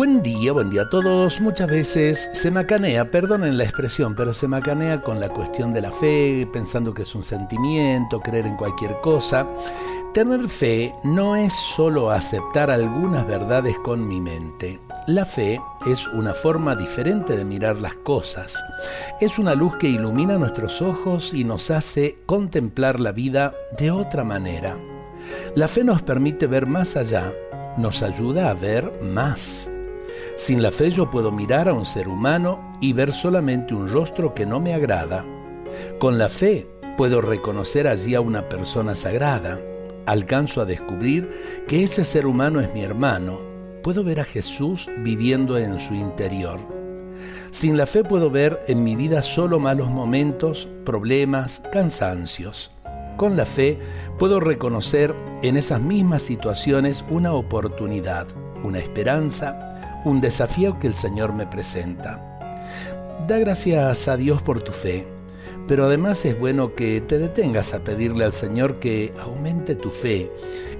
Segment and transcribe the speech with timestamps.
[0.00, 1.42] Buen día, buen día a todos.
[1.42, 5.92] Muchas veces se macanea, perdonen la expresión, pero se macanea con la cuestión de la
[5.92, 9.46] fe, pensando que es un sentimiento, creer en cualquier cosa.
[10.14, 14.80] Tener fe no es solo aceptar algunas verdades con mi mente.
[15.06, 18.58] La fe es una forma diferente de mirar las cosas.
[19.20, 24.24] Es una luz que ilumina nuestros ojos y nos hace contemplar la vida de otra
[24.24, 24.78] manera.
[25.54, 27.34] La fe nos permite ver más allá,
[27.76, 29.68] nos ayuda a ver más.
[30.36, 34.34] Sin la fe yo puedo mirar a un ser humano y ver solamente un rostro
[34.34, 35.24] que no me agrada.
[35.98, 39.60] Con la fe puedo reconocer allí a una persona sagrada.
[40.06, 41.30] Alcanzo a descubrir
[41.68, 43.40] que ese ser humano es mi hermano.
[43.82, 46.60] Puedo ver a Jesús viviendo en su interior.
[47.50, 52.70] Sin la fe puedo ver en mi vida solo malos momentos, problemas, cansancios.
[53.16, 53.78] Con la fe
[54.18, 58.26] puedo reconocer en esas mismas situaciones una oportunidad,
[58.62, 59.69] una esperanza,
[60.04, 62.26] un desafío que el Señor me presenta.
[63.26, 65.06] Da gracias a Dios por tu fe,
[65.68, 70.30] pero además es bueno que te detengas a pedirle al Señor que aumente tu fe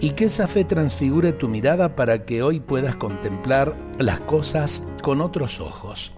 [0.00, 5.20] y que esa fe transfigure tu mirada para que hoy puedas contemplar las cosas con
[5.20, 6.12] otros ojos.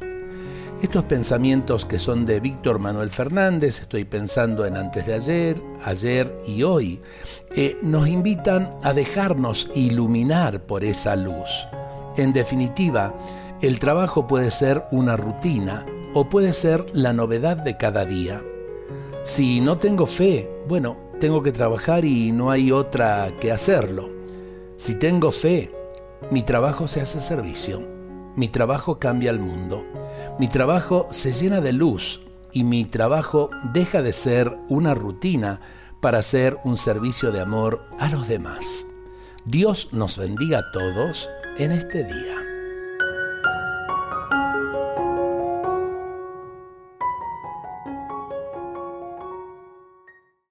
[0.82, 6.40] Estos pensamientos que son de Víctor Manuel Fernández, estoy pensando en antes de ayer, ayer
[6.46, 7.00] y hoy,
[7.56, 11.66] eh, nos invitan a dejarnos iluminar por esa luz.
[12.18, 13.14] En definitiva,
[13.62, 18.42] el trabajo puede ser una rutina o puede ser la novedad de cada día.
[19.22, 24.10] Si no tengo fe, bueno, tengo que trabajar y no hay otra que hacerlo.
[24.76, 25.72] Si tengo fe,
[26.32, 27.80] mi trabajo se hace servicio.
[28.34, 29.84] Mi trabajo cambia el mundo.
[30.40, 35.60] Mi trabajo se llena de luz y mi trabajo deja de ser una rutina
[36.00, 38.86] para ser un servicio de amor a los demás.
[39.44, 42.47] Dios nos bendiga a todos en este día.